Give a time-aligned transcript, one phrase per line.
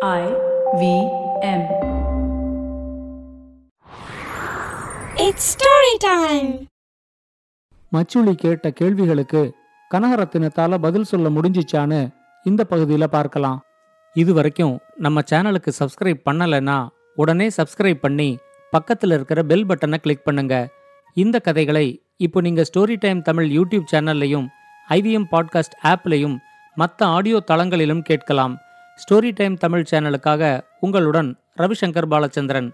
[0.00, 0.24] I
[0.80, 0.82] V
[1.42, 1.62] M.
[5.16, 6.50] It's story time.
[7.92, 9.42] மச்சுளி கேட்ட கேள்விகளுக்கு
[9.90, 12.00] கனகரத்தினத்தால பதில் சொல்ல முடிஞ்சிச்சான்னு
[12.46, 13.58] இந்த பகுதியில பார்க்கலாம்
[14.16, 16.78] இது வரைக்கும் நம்ம சேனலுக்கு சப்ஸ்கிரைப் பண்ணலைன்னா
[17.16, 18.30] உடனே சப்ஸ்கிரைப் பண்ணி
[18.72, 20.54] பக்கத்துல இருக்கிற பெல் பட்டனை கிளிக் பண்ணுங்க
[21.16, 21.86] இந்த கதைகளை
[22.16, 24.46] இப்போ நீங்க ஸ்டோரி டைம் தமிழ் யூடியூப் சேனல்லையும்
[24.88, 26.38] ஐவிஎம் பாட்காஸ்ட் ஆப்லையும்
[26.76, 28.56] மற்ற ஆடியோ தளங்களிலும் கேட்கலாம்
[28.97, 30.43] ஸ்டோரி டைம் தமிழ் சேனலுக்காக
[30.79, 32.69] உங்களுடன் ரவிசங்கர் பாலச்சந்திரன்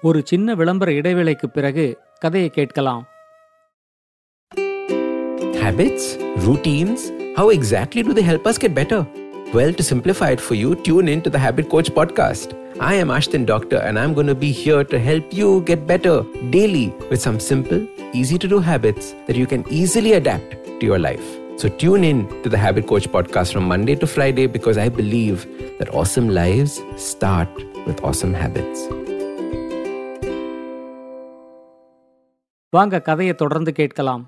[0.00, 1.86] ஒரு சின்ன விளம்பர இடைவேளைக்கு பிறகு
[2.18, 3.04] கதையை கேட்கலாம்
[5.60, 6.04] Habits?
[6.38, 7.00] Routines?
[7.36, 9.00] How exactly do they help us get better?
[9.52, 12.48] Well, to simplify it for you, tune in to the Habit Coach podcast.
[12.80, 16.24] I am Ashton Doctor and I'm going to be here to help you get better
[16.50, 20.98] daily with some simple, easy to do habits that you can easily adapt to your
[20.98, 21.28] life.
[21.61, 25.45] So tune in to the Habit Coach podcast from Monday to Friday because I believe
[25.79, 26.73] that awesome lives
[27.07, 27.49] start
[27.87, 28.79] with awesome habits.
[32.73, 34.23] வாங்க கதையை தொடர்ந்து கேட்கலாம்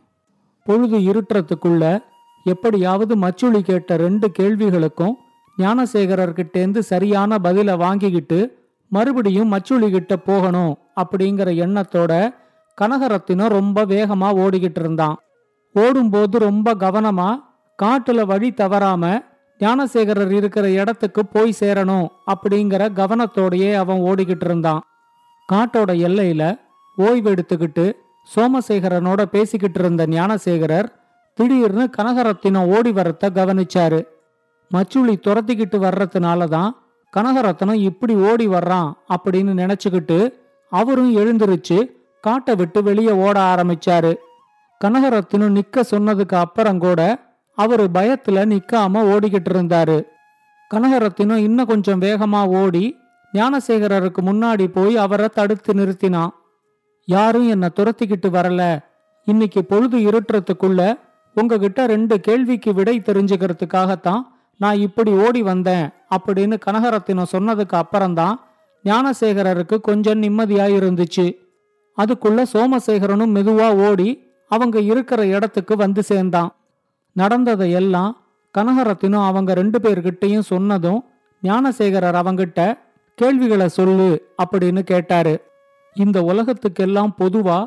[0.66, 1.84] பொழுது இருட்டுறதுக்குள்ள
[2.46, 5.16] எப்படியாவது மச்சுளி கேட்ட ரெண்டு கேள்விகளுக்கும்
[5.58, 8.40] ஞானசேகரர்கிட்டேந்து சரியான பதில வாங்கிக்கிட்டு
[8.92, 12.12] மறுபடியும் மச்சுளி கிட்ட போகணும் அப்படிங்கிற எண்ணத்தோட
[12.78, 15.18] கனகரத்தினம் ரொம்ப வேகமா ஓடிக்கிட்டு இருந்தான்
[15.74, 17.44] ஓடும்போது ரொம்ப கவனமா
[17.84, 19.22] காட்டுல வழி தவறாம
[19.60, 24.82] ஞானசேகரர் இருக்கிற இடத்துக்கு போய் சேரணும் அப்படிங்கிற கவனத்தோடையே அவன் ஓடிக்கிட்டு இருந்தான்.
[25.54, 26.60] காட்டோட எல்லையில
[26.98, 27.86] ஓய்வெடுத்துக்கிட்டு
[28.36, 30.90] சோமசேகரனோட பேசிக்கிட்டு இருந்த ஞானசேகரர்
[31.34, 34.00] திடீர்னு கனகரத்தினம் ஓடி வரத்த கவனிச்சாரு.
[34.74, 36.76] மச்சுளி துரத்திக்கிட்டு வர்றதுனால தான்
[37.18, 40.34] கனகரத்னம் இப்படி ஓடி வர்றான் அப்படின்னு நினைச்சுக்கிட்டு
[40.70, 44.14] அவரும் எழுந்திருச்சு காட்டை விட்டு வெளியே ஓட ஆரம்பிச்சாரு.
[44.84, 47.02] கனகரத்தினம் நிக்க சொன்னதுக்கு அப்புறம் கூட
[47.58, 50.04] அவரு பயத்துல நிக்காம ஓடிக்கிட்டு இருந்தாரு.
[50.74, 52.98] கனகரத்தினம் இன்னும் கொஞ்சம் வேகமா ஓடி
[53.34, 56.34] ஞானசேகரருக்கு முன்னாடி போய் அவரை தடுத்து நிறுத்தினான்
[57.06, 58.80] யாரும் என்னை துரத்திக்கிட்டு வரல.
[59.24, 61.00] இன்னைக்கு பொழுது இருட்டுறதுக்குள்ள
[61.34, 64.22] உங்ககிட்ட ரெண்டு கேள்விக்கு விடை தெரிஞ்சுக்கிறதுக்காகத்தான்
[64.58, 68.36] நான் இப்படி ஓடி வந்தேன் அப்படின்னு கனகரத்தினம் சொன்னதுக்கு அப்புறம்தான்
[68.86, 71.26] ஞானசேகரருக்கு கொஞ்சம் நிம்மதியா இருந்துச்சு
[71.98, 74.10] அதுக்குள்ள சோமசேகரனும் மெதுவா ஓடி
[74.54, 76.52] அவங்க இருக்கிற இடத்துக்கு வந்து சேர்ந்தான்.
[77.16, 78.12] நடந்ததை எல்லாம்
[78.58, 81.02] கனகரத்தினும் அவங்க ரெண்டு பேர்கிட்டையும் சொன்னதும்
[81.44, 82.62] ஞானசேகரர் அவங்கிட்ட
[83.16, 84.10] கேள்விகளை சொல்லு
[84.44, 85.34] அப்படின்னு கேட்டாரு.
[85.94, 87.58] இந்த உலகத்துக்கெல்லாம் பொதுவா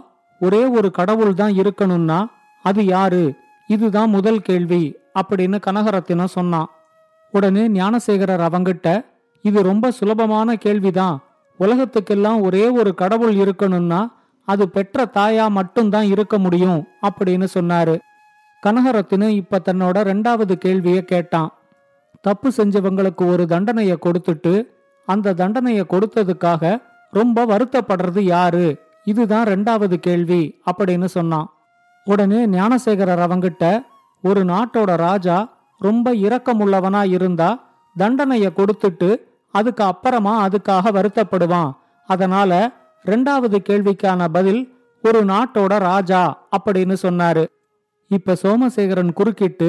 [0.40, 2.20] ஒரே ஒரு கடவுள் தான் இருக்கணும்னா
[2.62, 3.24] அது யாரு?
[3.66, 4.82] இதுதான் முதல் கேள்வி
[5.18, 6.70] அப்படின்னு கனகரத்தினம் சொன்னான்.
[7.32, 9.04] உடனே ஞானசேகரர் அவங்கிட்ட
[9.42, 11.16] இது ரொம்ப சுலபமான கேள்விதான்.
[11.60, 14.00] உலகத்துக்கெல்லாம் ஒரே ஒரு கடவுள் இருக்கணும்னா
[14.46, 17.98] அது பெற்ற தாயா மட்டும்தான் இருக்க முடியும் அப்படின்னு சொன்னாரு.
[18.66, 21.50] கனகரத்தினு இப்ப தன்னோட ரெண்டாவது கேள்விய கேட்டான்.
[22.20, 24.66] தப்பு செஞ்சவங்களுக்கு ஒரு தண்டனைய கொடுத்துட்டு
[25.06, 28.78] அந்த தண்டனைய கொடுத்ததுக்காக ரொம்ப வருத்தப்படுறது யாரு?
[29.04, 31.50] இதுதான் ரெண்டாவது கேள்வி அப்படின்னு சொன்னான்.
[32.04, 33.84] உடனே ஞானசேகரர் அவங்கிட்ட
[34.22, 35.48] ஒரு நாட்டோட ராஜா
[35.78, 37.50] ரொம்ப இரக்கமுள்ளவனா இருந்தா
[37.98, 39.16] தண்டனைய கொடுத்துட்டு
[39.52, 41.70] அதுக்கு அப்புறமா அதுக்காக வருத்தப்படுவான்.
[42.06, 42.70] அதனால
[43.10, 44.62] ரெண்டாவது கேள்விக்கான பதில்
[45.04, 46.22] ஒரு நாட்டோட ராஜா
[46.56, 47.44] அப்படின்னு சொன்னாரு.
[48.10, 49.68] இப்ப சோமசேகரன் குறுக்கிட்டு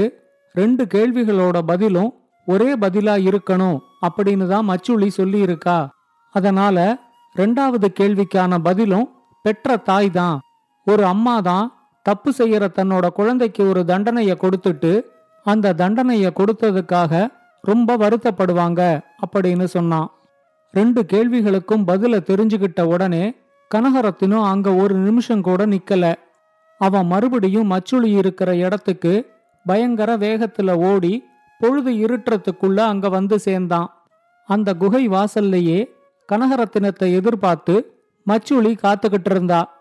[0.56, 2.12] ரெண்டு கேள்விகளோட பதிலும்
[2.48, 3.78] ஒரே பதிலா இருக்கணும்
[4.08, 5.78] அப்படின்னு தான் மச்சுளி சொல்லியிருக்கா.
[6.36, 6.78] அதனால
[7.36, 9.08] ரெண்டாவது கேள்விக்கான பதிலும்
[9.46, 10.38] பெற்ற தாய் தான்.
[10.88, 11.66] ஒரு அம்மா தான்
[12.06, 14.92] தப்பு செய்யற தன்னோட குழந்தைக்கு ஒரு தண்டனைய கொடுத்துட்டு
[15.46, 17.28] அந்த தண்டனைய கொடுத்ததுக்காக
[17.64, 18.82] ரொம்ப வருத்தப்படுவாங்க
[19.26, 20.08] அப்படின்னு சொன்னான்.
[20.72, 23.34] ரெண்டு கேள்விகளுக்கும் பதில தெரிஞ்சுக்கிட்ட உடனே
[23.76, 26.16] கனகரத்தினும் அங்க ஒரு நிமிஷம் கூட நிக்கல.
[26.78, 29.14] அவன் மறுபடியும் மச்சுளி இருக்கிற இடத்துக்கு
[29.66, 31.24] பயங்கர வேகத்துல ஓடி
[31.60, 34.06] பொழுது இருட்டுறதுக்குள்ள அங்க வந்து சேர்ந்தான்.
[34.46, 35.86] அந்த குகை வாசல்லையே
[36.32, 37.76] கனகரத்தினத்தை எதிர்பார்த்து
[38.28, 39.76] மச்சுளி காத்துக்கிட்டு இருந்தா.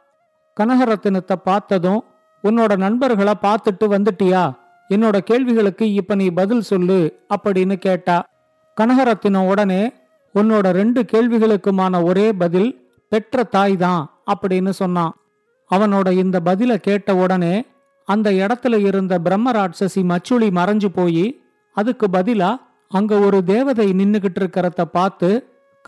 [0.60, 2.04] கனகரத்தினத்தை பார்த்ததும்
[2.44, 4.52] உன்னோட நண்பர்களை பார்த்துட்டு வந்துட்டியா?
[4.88, 8.26] என்னோட கேள்விகளுக்கு இப்ப நீ பதில் சொல்லு அப்படின்னு கேட்டா.
[8.80, 9.92] கனகரத்தினம் உடனே
[10.38, 12.70] உன்னோட ரெண்டு கேள்விகளுக்குமான ஒரே பதில்
[13.08, 14.02] பெற்ற தாய் தான்
[14.32, 15.14] அப்படின்னு சொன்னான்.
[15.70, 17.64] அவனோட இந்த பதில கேட்ட உடனே
[18.04, 21.40] அந்த இடத்துல இருந்த பிரம்ம ராட்சசி மச்சுளி மறைஞ்சு போய்
[21.72, 22.50] அதுக்கு பதிலா
[22.88, 25.28] அங்க ஒரு தேவதை நின்னுகிட்டு இருக்கிறத பார்த்து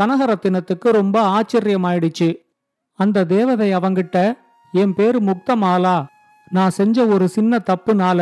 [0.00, 2.28] கனகரத்தினத்துக்கு ரொம்ப ஆச்சரியமாயிடுச்சு.
[2.98, 4.38] அந்த தேவதை அவங்கிட்ட
[4.72, 6.06] என் பேரு முக்தமாலா.
[6.50, 8.20] நான் செஞ்ச ஒரு சின்ன தப்புனால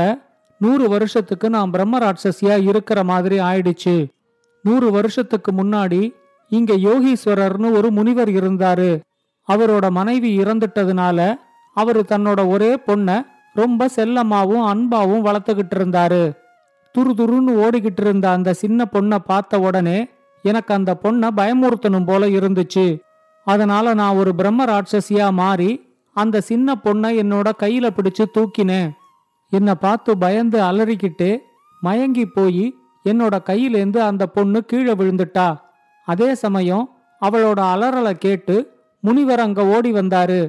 [0.58, 3.96] நூறு வருஷத்துக்கு நான் பிரம்ம ராட்சசியா இருக்கிற மாதிரி ஆயிடுச்சு.
[4.66, 6.02] நூறு வருஷத்துக்கு முன்னாடி
[6.52, 8.90] இங்க யோகீஸ்வரர்னு ஒரு முனிவர் இருந்தாரு.
[9.48, 11.18] அவரோட மனைவி இறந்துட்டதுனால
[11.76, 13.08] அவரு தன்னோட ஒரே பொண்ண
[13.54, 16.22] ரொம்ப செல்லமாவும் அன்பாவும் வளர்த்துக்கிட்டு இருந்தாரு.
[16.94, 19.98] துரு துருன்னு ஓடிக்கிட்டு இருந்த அந்த சின்ன பொண்ணை பார்த்த உடனே
[20.44, 22.86] எனக்கு அந்த பொண்ணை பயமுறுத்தணும் போல இருந்துச்சு.
[23.46, 25.70] அதனால நான் ஒரு பிரம்ம ராட்சசியா மாறி
[26.16, 28.90] அந்த சின்ன பொண்ணை என்னோட கையில பிடிச்சு தூக்கினேன்.
[29.52, 31.30] என்னை பார்த்து பயந்து அலறிக்கிட்டு
[31.80, 32.64] மயங்கி போய்
[33.06, 35.49] என்னோட கையிலேந்து அந்த பொண்ணு கீழே விழுந்துட்டா.
[36.05, 36.85] அதே சமயம்
[37.23, 38.56] அவளோட அலறலை கேட்டு
[39.00, 40.41] முனிவர் அங்க ஓடி வந்தாரு.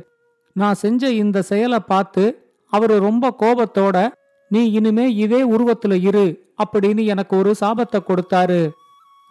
[0.52, 2.24] நான் செஞ்ச இந்த செயலை பார்த்து
[2.74, 3.98] அவரு ரொம்ப கோபத்தோட
[4.50, 6.26] நீ இனிமே இதே உருவத்துல இரு
[6.64, 8.70] அப்படின்னு எனக்கு ஒரு சாபத்தை கொடுத்தாரு.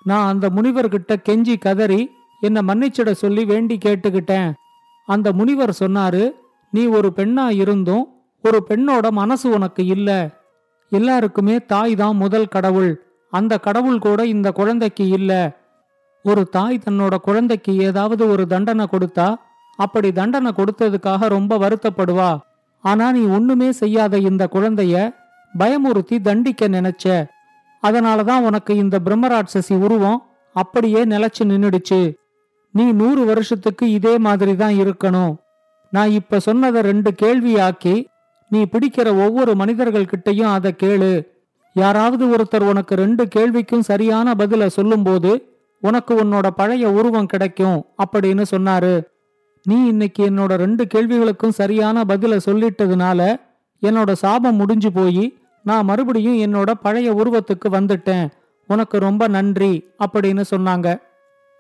[0.05, 4.53] நான் அந்த முனிவர்கிட்ட கெஞ்சி கதறி என்னை மன்னிச்சிட சொல்லி வேண்டி கேட்டுக்கிட்டேன்.
[5.09, 6.33] அந்த முனிவர் சொன்னாரு
[6.71, 8.05] நீ ஒரு பெண்ணா இருந்தும்
[8.45, 10.11] ஒரு பெண்ணோட மனசு உனக்கு இல்ல.
[10.93, 12.93] எல்லாருக்குமே தாய் தான் முதல் கடவுள்.
[13.31, 15.57] அந்த கடவுள் கூட இந்த குழந்தைக்கு இல்ல.
[16.23, 19.35] ஒரு தாய் தன்னோட குழந்தைக்கு ஏதாவது ஒரு தண்டனை கொடுத்தா
[19.77, 22.39] அப்படி தண்டனை கொடுத்ததுக்காக ரொம்ப வருத்தப்படுவா.
[22.81, 25.15] ஆனா நீ ஒண்ணுமே செய்யாத இந்த குழந்தைய
[25.59, 27.27] பயமுறுத்தி தண்டிக்க நினைச்ச.
[27.83, 32.15] அதனாலதான் உனக்கு இந்த பிரம்மராட்சசி உருவம் அப்படியே நிலைச்சு நின்னுடுச்சு.
[32.71, 35.37] நீ நூறு வருஷத்துக்கு இதே மாதிரி தான் இருக்கணும்.
[35.91, 38.05] நான் இப்ப சொன்னதை ரெண்டு கேள்வியாக்கி
[38.49, 41.27] நீ பிடிக்கிற ஒவ்வொரு மனிதர்கள்கிட்டயும் அதை கேளு.
[41.77, 45.31] யாராவது ஒருத்தர் உனக்கு ரெண்டு கேள்விக்கும் சரியான பதில சொல்லும்போது
[45.81, 49.03] உனக்கு உன்னோட பழைய உருவம் கிடைக்கும் அப்படின்னு சொன்னாரு.
[49.65, 53.41] நீ இன்னைக்கு என்னோட ரெண்டு கேள்விகளுக்கும் சரியான பதில சொல்லிட்டதுனால
[53.83, 58.27] என்னோட சாபம் முடிஞ்சு போய் நான் மறுபடியும் என்னோட பழைய உருவத்துக்கு வந்துட்டேன்.
[58.67, 61.01] உனக்கு ரொம்ப நன்றி அப்படின்னு சொன்னாங்க.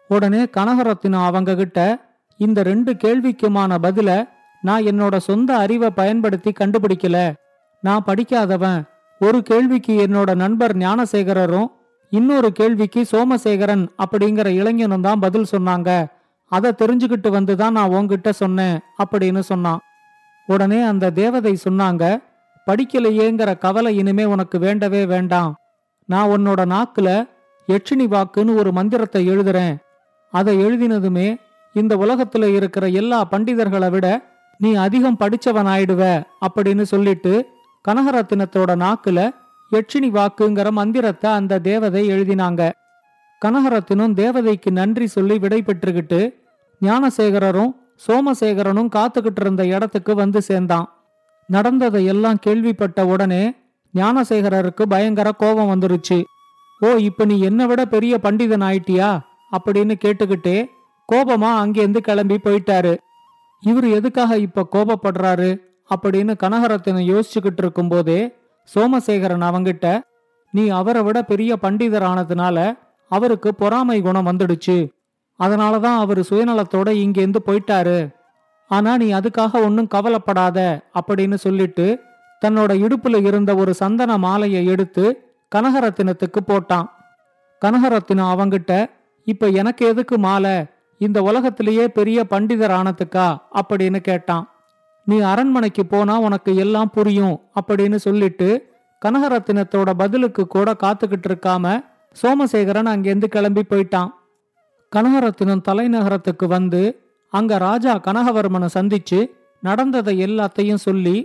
[0.08, 1.98] உடனே கனகரத்தினம் அவங்க கிட்ட
[2.36, 4.28] இந்த ரெண்டு கேள்விக்குமான பதில
[4.62, 7.32] நான் என்னோட சொந்த அறிவை பயன்படுத்தி கண்டுபிடிக்கல.
[7.80, 8.84] நான் படிக்காதவன்.
[9.20, 11.68] ஒரு கேள்விக்கு என்னோட நண்பர் ஞானசேகரரும்
[12.12, 15.90] இன்னொரு கேள்விக்கு சோமசேகரன் அப்படிங்கிற இளைஞனும் தான் பதில் சொன்னாங்க.
[16.52, 19.80] அதை தெரிஞ்சுக்கிட்டு வந்து தான் நான் உங்ககிட்ட சொன்னேன் அப்படின்னு சொன்னான்.
[20.46, 22.04] உடனே அந்த தேவதை சொன்னாங்க
[22.66, 25.50] படிக்கலையேங்கிற கவலை இனிமே உனக்கு வேண்டவே வேண்டாம்.
[26.08, 27.08] நான் உன்னோட நாக்குல
[27.68, 29.74] யட்சினி வாக்குன்னு ஒரு மந்திரத்தை எழுதுறேன்.
[30.32, 31.28] அதை எழுதினதுமே
[31.74, 34.06] இந்த உலகத்துல இருக்கிற எல்லா பண்டிதர்களை விட
[34.58, 36.02] நீ அதிகம் படிச்சவன் ஆயிடுவ
[36.46, 37.32] அப்படின்னு சொல்லிட்டு
[37.86, 39.30] கனகரத்தினத்தோட நாக்குல
[39.72, 42.72] யட்சினி வாக்குங்கிற மந்திரத்தை அந்த தேவதை எழுதினாங்க.
[43.44, 46.34] கனகரத்தினும் தேவதைக்கு நன்றி சொல்லி விடை பெற்றுக்கிட்டு
[46.82, 47.74] ஞானசேகரரும்
[48.08, 50.92] சோமசேகரனும் காத்துக்கிட்டு இருந்த இடத்துக்கு வந்து சேர்ந்தான்.
[51.46, 53.54] நடந்ததை எல்லாம் கேள்விப்பட்ட உடனே
[53.94, 56.22] ஞானசேகரருக்கு பயங்கர கோபம் வந்துருச்சு.
[56.80, 59.20] ஓ இப்ப நீ என்னை விட பெரிய பண்டிதன் ஆயிட்டியா?
[59.52, 60.66] அப்படின்னு கேட்டுக்கிட்டே
[61.12, 62.96] கோபமா அங்கேருந்து கிளம்பி போயிட்டாரு.
[63.60, 65.65] இவர் எதுக்காக இப்ப கோபப்படுறாரு?
[65.94, 68.34] அப்படின்னு கனகரத்தினம் யோசிச்சுக்கிட்டு இருக்கும்போதே
[68.74, 70.00] சோமசேகரன் அவங்கிட்ட
[70.50, 72.78] நீ அவரை விட பெரிய பண்டிதர் ஆனதுனால
[73.08, 74.92] அவருக்கு பொறாமை குணம் வந்துடுச்சு.
[75.36, 78.14] அதனால தான் அவர் சுயநலத்தோட இங்கேருந்து போயிட்டாரு.
[78.68, 82.00] ஆனா நீ அதுக்காக ஒன்னும் கவலைப்படாத அப்படின்னு சொல்லிட்டு
[82.44, 86.88] தன்னோட இடுப்புல இருந்த ஒரு சந்தன மாலையை எடுத்து கனகரத்தினத்துக்கு போட்டான்.
[87.64, 88.90] கனகரத்தினம் அவங்கிட்ட
[89.24, 90.64] இப்ப எனக்கு எதுக்கு மாலை?
[90.98, 93.36] இந்த உலகத்திலேயே பெரிய பண்டிதர் ஆனதுக்கா?
[93.54, 94.48] அப்படின்னு கேட்டான்.
[95.06, 98.48] நீ அரண்மனைக்கு போனா உனக்கு எல்லாம் புரியும் அப்படின்னு சொல்லிட்டு
[99.02, 101.74] கனகரத்தினத்தோட பதிலுக்கு கூட காத்துக்கிட்டு இருக்காம
[102.22, 104.10] சோமசேகரன் அங்கேருந்து கிளம்பி போயிட்டான்.
[104.92, 106.82] கனகரத்தினம் தலைநகரத்துக்கு வந்து
[107.32, 109.18] அங்க ராஜா கனகவர்மனை சந்திச்சு
[109.62, 111.16] நடந்ததை எல்லாத்தையும் சொல்லி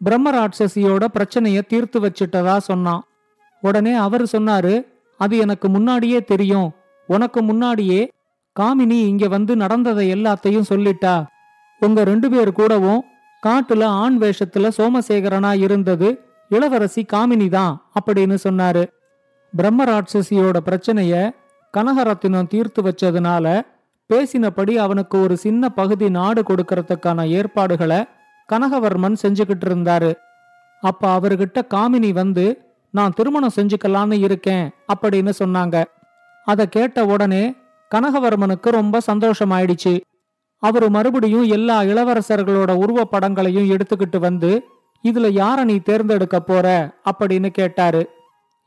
[0.00, 3.02] பிரம்மராட்சசியோட பிரச்சனைய தீர்த்து வச்சிட்டதா சொன்னான்.
[3.62, 4.74] உடனே அவர் சொன்னாரு
[5.20, 6.68] அது எனக்கு முன்னாடியே தெரியும்.
[7.08, 8.00] உனக்கு முன்னாடியே
[8.60, 11.14] காமினி இங்க வந்து நடந்ததை எல்லாத்தையும் சொல்லிட்டா.
[11.82, 13.00] உங்க ரெண்டு பேர் கூடவும்
[13.46, 16.08] காட்டுல ஆண் வேஷத்துல சோமசேகரனா இருந்தது
[16.48, 18.82] இளவரசி காமினி தான் அப்படின்னு சொன்னாரு.
[19.56, 21.30] பிரம்மராட்சசியோட பிரச்சனைய
[21.76, 23.62] கனகரத்தினம் தீர்த்து வச்சதுனால
[24.10, 28.04] பேசினபடி அவனுக்கு ஒரு சின்ன பகுதி நாடு கொடுக்கறதுக்கான ஏற்பாடுகளை
[28.52, 30.10] கனகவர்மன் செஞ்சுக்கிட்டு இருந்தாரு.
[30.80, 32.46] அப்ப அவர்கிட்ட காமினி வந்து
[32.90, 35.84] நான் திருமணம் செஞ்சுக்கலான்னு இருக்கேன் அப்படின்னு சொன்னாங்க.
[36.44, 37.54] அத கேட்ட உடனே
[37.94, 40.00] கனகவர்மனுக்கு ரொம்ப சந்தோஷமாயிடுச்சு.
[40.58, 44.64] அவரு மறுபடியும் எல்லா இளவரசர்களோட உருவப்படங்களையும் எடுத்துக்கிட்டு வந்து
[45.04, 46.94] இதுல யார நீ தேர்ந்தெடுக்க போற?
[47.04, 48.08] அப்படின்னு கேட்டாரு.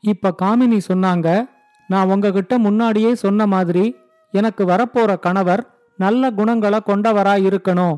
[0.00, 1.48] இப்ப காமினி சொன்னாங்க
[1.88, 3.96] நான் உங்ககிட்ட முன்னாடியே சொன்ன மாதிரி
[4.30, 7.96] எனக்கு வரப்போற கணவர் நல்ல குணங்களை கொண்டவரா இருக்கணும்.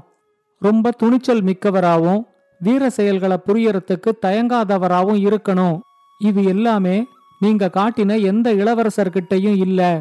[0.58, 2.26] ரொம்ப துணிச்சல் மிக்கவராகவும்
[2.58, 5.80] வீர செயல்களை புரியறதுக்கு தயங்காதவராகவும் இருக்கணும்.
[6.18, 7.06] இது எல்லாமே
[7.38, 10.00] நீங்க காட்டின எந்த இளவரசர்கிட்டயும் இல்லை.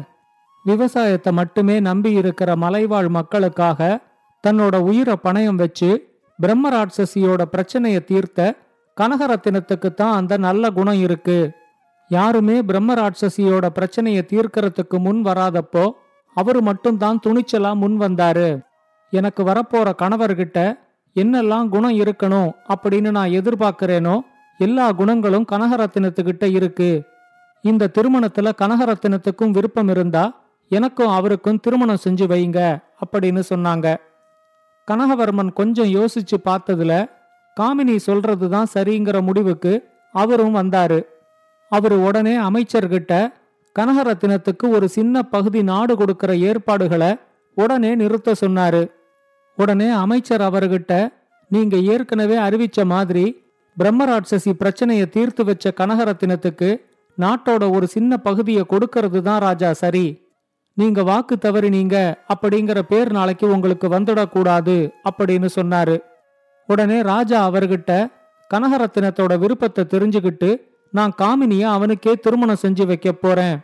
[0.64, 4.00] விவசாயத்தை மட்டுமே நம்பி இருக்கிற மலைவாழ் மக்களுக்காக
[4.44, 5.90] தன்னோட உயிரை பணயம் வச்சு
[6.38, 8.54] பிரம்மராட்சசியோட பிரச்சனையை தீர்த்த
[9.00, 11.38] கனகரத்தினத்துக்கு தான் அந்த நல்ல குணம் இருக்கு.
[12.10, 15.84] யாருமே பிரம்மராட்சசியோட பிரச்சனையை தீர்க்கறதுக்கு முன் வராதப்போ
[16.36, 18.48] அவரு மட்டும்தான் துணிச்சலா முன் வந்தாரு.
[19.10, 20.58] எனக்கு வரப்போற கணவர்கிட்ட
[21.16, 24.14] என்னெல்லாம் குணம் இருக்கணும் அப்படின்னு நான் எதிர்பார்க்கிறேனோ
[24.60, 26.90] எல்லா குணங்களும் கனகரத்தினத்துக்கிட்ட இருக்கு.
[27.64, 30.24] இந்த திருமணத்துல கனகரத்தினத்துக்கும் விருப்பம் இருந்தா
[30.74, 32.60] எனக்கும் அவருக்கும் திருமணம் செஞ்சு வைங்க
[33.02, 33.96] அப்படின்னு சொன்னாங்க.
[34.88, 37.10] கனகவர்மன் கொஞ்சம் யோசிச்சு பார்த்ததுல
[37.60, 39.72] காமினி சொல்றதுதான் சரிங்கிற முடிவுக்கு
[40.12, 41.06] அவரும் வந்தாரு.
[41.68, 43.32] அவரு உடனே அமைச்சர்கிட்ட
[43.78, 47.16] கனகரத்தினத்துக்கு ஒரு சின்ன பகுதி நாடு கொடுக்கிற ஏற்பாடுகளை
[47.54, 48.90] உடனே நிறுத்த சொன்னாரு.
[49.56, 51.08] உடனே அமைச்சர் அவர்கிட்ட
[51.48, 53.24] நீங்க ஏற்கனவே அறிவிச்ச மாதிரி
[53.78, 56.68] பிரம்மராட்சசி பிரச்சனையை தீர்த்து வச்ச கனகரத்தினத்துக்கு
[57.18, 60.23] நாட்டோட ஒரு சின்ன பகுதியை கொடுக்கறது தான் ராஜா சரி.
[60.76, 66.00] நீங்க வாக்கு தவறினீங்க அப்படிங்கிற பேர் நாளைக்கு உங்களுக்கு வந்துடக்கூடாது அப்படின்னு சொன்னாரு.
[66.66, 68.10] உடனே ராஜா அவர்கிட்ட
[68.54, 73.60] கனகரத்தினத்தோட விருப்பத்தை தெரிஞ்சுக்கிட்டு நான் காமினிய அவனுக்கே திருமணம் செஞ்சு வைக்க போறேன்.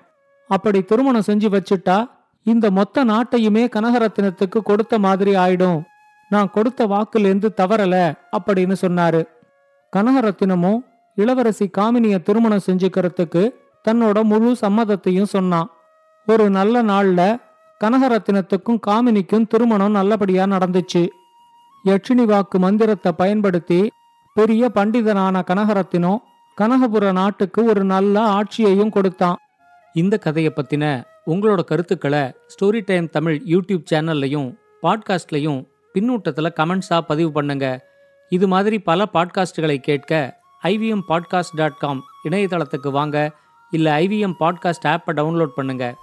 [0.49, 2.11] அப்படி திருமணம் செஞ்சு வச்சுட்டா
[2.43, 5.83] இந்த மொத்த நாட்டையுமே கனகரத்தினத்துக்கு கொடுத்த மாதிரி ஆயிடும்.
[6.29, 9.23] நான் கொடுத்த வாக்குலேருந்து தவறல அப்படின்னு சொன்னாரு.
[9.97, 10.81] கனகரத்தினமும்
[11.15, 13.51] இளவரசி காமினிய திருமணம் செஞ்சுக்கிறதுக்கு
[13.89, 15.71] தன்னோட முழு சம்மதத்தையும் சொன்னான்.
[16.27, 17.37] ஒரு நல்ல நாள்ல
[17.85, 21.09] கனகரத்தினத்துக்கும் காமினிக்கும் திருமணம் நல்லபடியா நடந்துச்சு.
[21.85, 23.91] யட்சினி வாக்கு மந்திரத்தை பயன்படுத்தி
[24.35, 26.19] பெரிய பண்டிதனான கனகரத்தினம்
[26.61, 29.37] கனகபுர நாட்டுக்கு ஒரு நல்ல ஆட்சியையும் கொடுத்தான்.
[29.95, 37.87] இந்த கதையை பத்தின உங்களோட கருத்துக்களை ஸ்டோரி டைம் தமிழ் யூடியூப் சேனல்லையும் பாட்காஸ்ட்லையும் பின்னூட்டத்தில் கமெண்ட்ஸாக பதிவு பண்ணுங்க.
[38.29, 43.31] இது மாதிரி பல பாட்காஸ்டுகளை கேட்க ஐவிஎம் பாட்காஸ்ட் டாட் காம் இணையதளத்துக்கு வாங்க.
[43.71, 45.95] இல்லை ஐவிஎம் பாட்காஸ்ட் ஆப்பை டவுன்லோட் பண்ணுங்கள்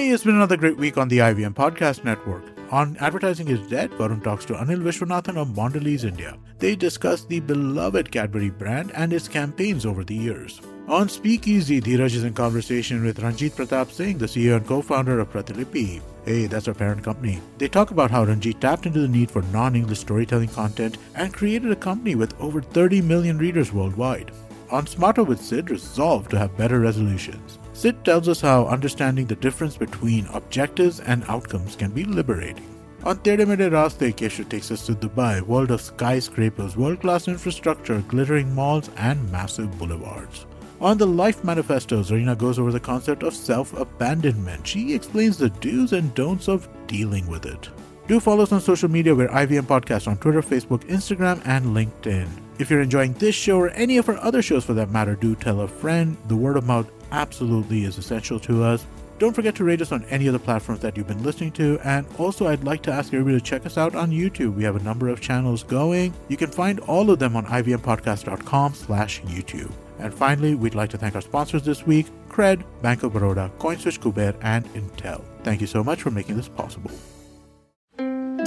[0.00, 2.42] Hey, it's been another great week on the IVM Podcast Network.
[2.70, 6.38] On Advertising is Dead, Varun talks to Anil Vishwanathan of Mondelez India.
[6.58, 10.62] They discuss the beloved Cadbury brand and its campaigns over the years.
[10.88, 15.30] On Speakeasy, Dheeraj is in conversation with Ranjit Pratap Singh, the CEO and co-founder of
[15.30, 16.00] Pratilipi.
[16.24, 17.38] Hey, that's our parent company.
[17.58, 21.72] They talk about how Ranjit tapped into the need for non-English storytelling content and created
[21.72, 24.32] a company with over 30 million readers worldwide.
[24.70, 27.58] On Smarter with Sid, resolved to have better resolutions.
[27.80, 32.66] Sid tells us how understanding the difference between objectives and outcomes can be liberating.
[33.04, 38.90] On Tere Raste, Keshu takes us to Dubai, world of skyscrapers, world-class infrastructure, glittering malls,
[38.98, 40.44] and massive boulevards.
[40.82, 44.66] On the Life Manifesto, Zarina goes over the concept of self-abandonment.
[44.66, 47.70] She explains the do's and don'ts of dealing with it.
[48.08, 49.14] Do follow us on social media.
[49.14, 52.28] We're IVM Podcast on Twitter, Facebook, Instagram, and LinkedIn.
[52.58, 55.34] If you're enjoying this show or any of our other shows for that matter, do
[55.34, 56.18] tell a friend.
[56.28, 58.86] The word of mouth absolutely is essential to us.
[59.18, 61.78] Don't forget to rate us on any of the platforms that you've been listening to.
[61.84, 64.54] And also, I'd like to ask everybody to check us out on YouTube.
[64.54, 66.14] We have a number of channels going.
[66.28, 69.70] You can find all of them on ivmpodcast.com slash YouTube.
[69.98, 74.00] And finally, we'd like to thank our sponsors this week, Cred, Bank of Baroda, CoinSwitch
[74.00, 75.22] Kuber, and Intel.
[75.42, 76.90] Thank you so much for making this possible.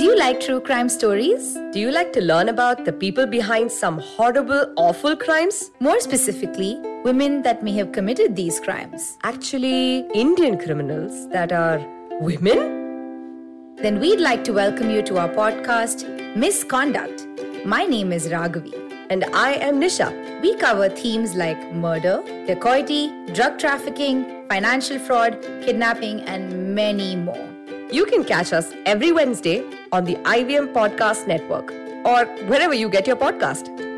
[0.04, 1.54] Do you like true crime stories?
[1.72, 5.72] Do you like to learn about the people behind some horrible, awful crimes?
[5.80, 9.18] More specifically, women that may have committed these crimes.
[9.24, 11.80] Actually, Indian criminals that are
[12.20, 13.78] women?
[13.78, 16.06] Then we'd like to welcome you to our podcast,
[16.36, 17.26] Misconduct.
[17.66, 18.74] My name is Raghavi.
[19.10, 20.12] And I am Nisha.
[20.42, 27.53] We cover themes like murder, dacoity, drug trafficking, financial fraud, kidnapping, and many more.
[27.94, 31.72] You can catch us every Wednesday on the IVM Podcast Network
[32.04, 33.93] or wherever you get your podcast.